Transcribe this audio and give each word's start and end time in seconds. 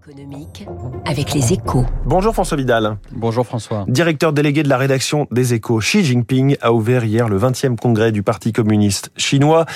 économique 0.00 0.66
avec 1.04 1.34
les 1.34 1.52
échos. 1.52 1.84
Bonjour 2.06 2.32
François 2.32 2.56
Vidal. 2.56 2.96
Bonjour 3.12 3.44
François. 3.46 3.84
Directeur 3.86 4.32
délégué 4.32 4.62
de 4.62 4.68
la 4.68 4.78
rédaction 4.78 5.26
des 5.30 5.52
échos, 5.52 5.78
Xi 5.78 6.02
Jinping 6.04 6.56
a 6.62 6.72
ouvert 6.72 7.04
hier 7.04 7.28
le 7.28 7.38
20e 7.38 7.76
congrès 7.76 8.10
du 8.10 8.22
Parti 8.22 8.52
communiste 8.52 9.10
chinois. 9.16 9.66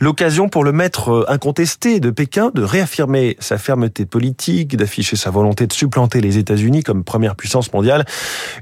L'occasion 0.00 0.48
pour 0.48 0.64
le 0.64 0.72
maître 0.72 1.26
incontesté 1.28 2.00
de 2.00 2.10
Pékin 2.10 2.50
de 2.54 2.62
réaffirmer 2.62 3.36
sa 3.40 3.58
fermeté 3.58 4.06
politique, 4.06 4.76
d'afficher 4.76 5.16
sa 5.16 5.30
volonté 5.30 5.66
de 5.66 5.72
supplanter 5.72 6.20
les 6.22 6.38
États-Unis 6.38 6.82
comme 6.82 7.04
première 7.04 7.36
puissance 7.36 7.72
mondiale. 7.72 8.06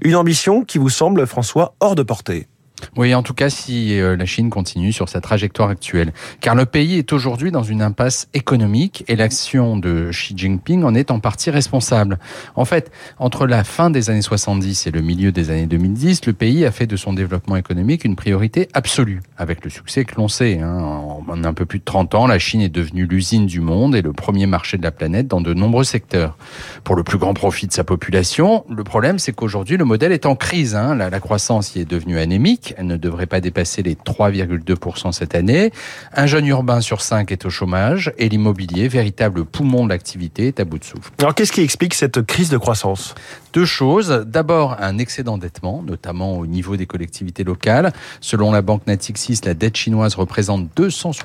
Une 0.03 0.17
ambition 0.17 0.65
qui 0.65 0.79
vous 0.79 0.91
semble, 0.91 1.27
François, 1.27 1.75
hors 1.81 1.95
de 1.95 2.03
portée. 2.03 2.49
Oui, 2.95 3.15
en 3.15 3.23
tout 3.23 3.33
cas, 3.33 3.49
si 3.49 3.99
euh, 3.99 4.17
la 4.19 4.27
Chine 4.27 4.51
continue 4.51 4.93
sur 4.93 5.09
sa 5.09 5.23
trajectoire 5.23 5.71
actuelle. 5.71 6.13
Car 6.43 6.55
le 6.55 6.67
pays 6.67 6.99
est 6.99 7.11
aujourd'hui 7.15 7.51
dans 7.51 7.63
une 7.63 7.81
impasse 7.81 8.29
économique 8.35 9.03
et 9.09 9.17
l'action 9.17 9.79
de 9.79 10.11
Xi 10.11 10.35
Jinping 10.37 10.85
en 10.85 10.95
est 10.95 11.11
en 11.11 11.19
partie 11.19 11.51
responsable. 11.51 12.19
En 12.55 12.67
fait, 12.67 12.93
entre 13.19 13.47
la 13.47 13.65
fin 13.65 13.89
des 13.89 14.11
années 14.11 14.21
70 14.21 14.87
et 14.87 14.91
le 14.91 15.01
milieu 15.01 15.33
des 15.33 15.49
années 15.49 15.65
2010, 15.65 16.27
le 16.27 16.35
pays 16.35 16.67
a 16.67 16.71
fait 16.71 16.87
de 16.87 16.97
son 16.97 17.15
développement 17.15 17.57
économique 17.57 18.05
une 18.05 18.15
priorité 18.15 18.69
absolue, 18.75 19.23
avec 19.39 19.65
le 19.65 19.71
succès 19.71 20.05
que 20.05 20.17
l'on 20.17 20.29
sait. 20.29 20.59
Hein. 20.61 20.92
En 21.33 21.45
un 21.45 21.55
peu 21.55 21.65
plus 21.65 21.79
de 21.79 21.85
30 21.85 22.15
ans, 22.15 22.27
la 22.27 22.39
Chine 22.39 22.61
est 22.61 22.69
devenue 22.69 23.07
l'usine 23.07 23.47
du 23.47 23.61
monde 23.61 23.97
et 23.97 24.03
le 24.03 24.13
premier 24.13 24.45
marché 24.45 24.77
de 24.77 24.83
la 24.83 24.91
planète 24.91 25.29
dans 25.29 25.41
de 25.41 25.55
nombreux 25.55 25.85
secteurs. 25.85 26.37
Pour 26.85 26.95
le 26.95 27.05
plus 27.05 27.17
grand 27.17 27.33
profit 27.33 27.67
de 27.67 27.73
sa 27.73 27.85
population, 27.85 28.67
le 28.69 28.85
problème, 28.85 29.19
c'est 29.19 29.33
qu'aujourd'hui, 29.33 29.79
le 29.79 29.87
modèle 29.87 30.13
est 30.13 30.27
en 30.27 30.37
crise. 30.37 30.75
Hein. 30.75 30.95
La, 30.95 31.09
la 31.09 31.21
croissance 31.21 31.75
y 31.75 31.81
est 31.81 31.85
devenue 31.87 32.19
anémique 32.19 32.75
elle 32.77 32.87
ne 32.87 32.97
devrait 32.97 33.27
pas 33.27 33.41
dépasser 33.41 33.83
les 33.83 33.95
3,2% 33.95 35.13
cette 35.13 35.35
année. 35.35 35.73
Un 36.13 36.27
jeune 36.27 36.47
urbain 36.47 36.81
sur 36.81 37.01
cinq 37.01 37.33
est 37.33 37.47
au 37.47 37.51
chômage 37.51 38.13
et 38.19 38.29
l'immobilier, 38.29 38.89
véritable 38.89 39.45
poumon 39.45 39.85
de 39.85 39.91
l'activité, 39.91 40.49
est 40.49 40.61
à 40.61 40.65
bout 40.65 40.79
de 40.79 40.85
souffle. 40.85 41.11
Alors 41.19 41.35
qu'est-ce 41.35 41.53
qui 41.53 41.61
explique 41.61 41.95
cette 41.95 42.23
crise 42.23 42.51
de 42.51 42.59
croissance? 42.59 43.15
Deux 43.53 43.65
choses. 43.65 44.25
D'abord, 44.27 44.77
un 44.81 44.99
excès 44.99 45.23
d'endettement, 45.23 45.83
notamment 45.83 46.39
au 46.39 46.47
niveau 46.47 46.77
des 46.77 46.87
collectivités 46.87 47.45
locales. 47.45 47.93
Selon 48.21 48.51
la 48.51 48.63
banque 48.63 48.87
Natixis, 48.87 49.41
la 49.45 49.55
dette 49.55 49.77
chinoise 49.77 50.15
représente 50.15 50.69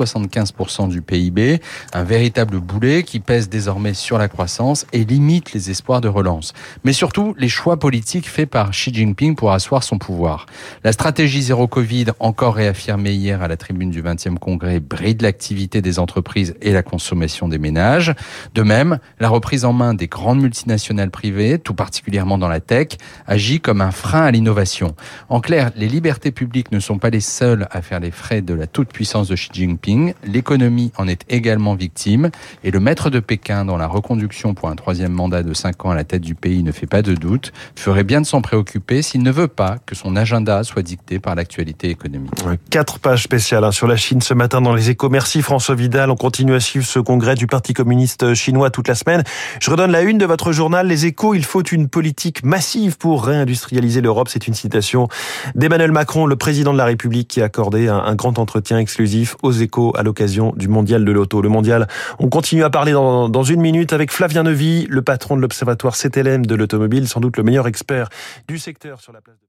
275% 0.06 0.90
du 0.90 1.02
PIB, 1.02 1.62
un 1.94 2.04
véritable 2.04 2.60
boulet 2.60 3.04
qui 3.04 3.20
pèse 3.20 3.50
désormais 3.50 3.94
sur 3.94 4.18
la 4.18 4.28
croissance 4.28 4.86
et 4.94 5.04
limite 5.04 5.54
les 5.54 5.70
espoirs 5.70 6.02
de 6.02 6.08
relance. 6.08 6.54
Mais 6.84 6.94
surtout, 6.94 7.36
les 7.38 7.50
choix 7.50 7.78
politiques 7.78 8.28
faits 8.28 8.50
par 8.50 8.72
Xi 8.72 8.94
Jinping 8.94 9.36
pour 9.36 9.52
asseoir 9.52 9.84
son 9.84 9.98
pouvoir. 9.98 10.46
La 10.84 10.92
stratégie 10.92 11.42
zéro 11.42 11.68
Covid, 11.68 12.08
encore 12.20 12.56
réaffirmé 12.56 13.12
hier 13.12 13.42
à 13.42 13.48
la 13.48 13.58
tribune 13.58 13.90
du 13.90 14.02
20e 14.02 14.38
congrès, 14.38 14.80
bride 14.80 15.22
l'activité 15.22 15.82
des 15.82 16.00
entreprises 16.00 16.56
et 16.62 16.72
la 16.72 16.84
consommation 16.84 17.48
des 17.48 17.58
ménages. 17.58 18.14
De 18.54 18.64
même, 18.64 19.00
la 19.20 19.30
reprise 19.30 19.66
en 19.66 19.74
main 19.74 19.94
des 19.94 20.08
grandes 20.08 20.42
multinationales 20.42 21.12
privées, 21.12 21.60
tout 21.60 21.74
particulièrement 21.74 22.38
dans 22.38 22.48
la 22.48 22.60
tech, 22.60 22.98
agit 23.26 23.60
comme 23.60 23.82
un 23.82 23.92
frein 23.92 24.24
à 24.24 24.32
l'innovation. 24.32 24.96
En 25.30 25.42
clair, 25.42 25.72
les 25.76 25.88
libertés 25.88 26.32
publiques 26.32 26.72
ne 26.72 26.80
sont 26.80 27.00
pas 27.00 27.10
les 27.10 27.22
seules 27.22 27.68
à 27.72 27.82
faire 27.82 28.00
les 28.00 28.12
frais 28.12 28.42
de 28.42 28.54
la 28.54 28.68
toute-puissance 28.68 29.28
de 29.28 29.36
Xi 29.36 29.50
Jinping. 29.54 29.77
L'économie 30.24 30.92
en 30.98 31.08
est 31.08 31.22
également 31.30 31.76
victime 31.76 32.30
et 32.64 32.72
le 32.72 32.80
maître 32.80 33.10
de 33.10 33.20
Pékin, 33.20 33.64
dans 33.64 33.78
la 33.78 33.88
reconduction 33.88 34.54
pour 34.54 34.70
un 34.70 34.76
troisième 34.76 35.12
mandat 35.12 35.44
de 35.44 35.54
cinq 35.54 35.86
ans 35.86 35.92
à 35.92 35.96
la 35.96 36.04
tête 36.04 36.22
du 36.22 36.36
pays 36.36 36.64
ne 36.64 36.72
fait 36.72 36.88
pas 36.88 37.02
de 37.02 37.14
doute, 37.14 37.54
ferait 37.76 38.04
bien 38.04 38.22
de 38.22 38.26
s'en 38.26 38.42
préoccuper 38.42 39.02
s'il 39.02 39.24
ne 39.24 39.32
veut 39.32 39.48
pas 39.48 39.78
que 39.86 39.96
son 39.96 40.16
agenda 40.16 40.64
soit 40.64 40.82
dicté 40.82 41.20
par 41.20 41.36
l'actualité 41.36 41.90
économique. 41.90 42.34
Quatre 42.70 43.00
pages 43.00 43.24
spéciales 43.24 43.64
hein, 43.64 43.72
sur 43.72 43.88
la 43.88 43.96
Chine 43.96 44.22
ce 44.22 44.34
matin 44.34 44.62
dans 44.62 44.74
les 44.74 44.90
échos. 44.90 45.10
Merci 45.10 45.42
François 45.42 45.76
Vidal. 45.76 46.10
On 46.12 46.16
continue 46.16 46.56
à 46.56 46.60
suivre 46.60 46.86
ce 46.86 47.00
congrès 47.00 47.36
du 47.36 47.48
Parti 47.48 47.74
communiste 47.74 48.34
chinois 48.34 48.70
toute 48.70 48.88
la 48.88 48.96
semaine. 48.96 49.24
Je 49.62 49.70
redonne 49.70 49.92
la 49.92 50.02
une 50.02 50.18
de 50.18 50.26
votre 50.26 50.52
journal, 50.52 50.88
Les 50.88 51.06
échos. 51.06 51.36
Il 51.36 51.46
faut 51.46 51.64
une 51.64 51.88
politique 51.88 52.44
massive 52.44 52.98
pour 52.98 53.26
réindustrialiser 53.26 54.02
l'Europe. 54.02 54.28
C'est 54.30 54.48
une 54.48 54.54
citation 54.54 55.08
d'Emmanuel 55.56 55.92
Macron, 55.92 56.26
le 56.26 56.36
président 56.36 56.74
de 56.74 56.78
la 56.78 56.86
République, 56.86 57.28
qui 57.28 57.42
a 57.42 57.46
accordé 57.46 57.88
un 57.88 58.16
grand 58.16 58.40
entretien 58.40 58.80
exclusif 58.80 59.36
aux 59.44 59.52
échos 59.52 59.67
à 59.96 60.04
l'occasion 60.04 60.54
du 60.56 60.68
mondial 60.68 61.06
de 61.06 61.12
l'auto. 61.12 61.42
Le 61.42 61.50
mondial, 61.50 61.88
on 62.20 62.30
continue 62.30 62.64
à 62.64 62.70
parler 62.70 62.92
dans, 62.92 63.44
une 63.44 63.62
minute 63.62 63.94
avec 63.94 64.12
Flavien 64.12 64.44
Nevy, 64.44 64.88
le 64.90 65.02
patron 65.02 65.36
de 65.36 65.42
l'observatoire 65.42 65.96
CTLM 65.96 66.46
de 66.46 66.56
l'automobile, 66.56 67.08
sans 67.08 67.20
doute 67.20 67.38
le 67.38 67.44
meilleur 67.44 67.68
expert 67.68 68.10
du 68.48 68.58
secteur 68.58 69.00
sur 69.00 69.14
la 69.14 69.22
place 69.22 69.38
de 69.38 69.46